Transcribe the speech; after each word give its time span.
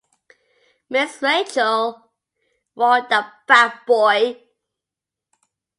‘Miss 0.89 1.21
Rachael,’ 1.21 2.09
roared 2.75 3.07
the 3.09 3.23
fat 3.47 3.85
boy. 3.85 4.41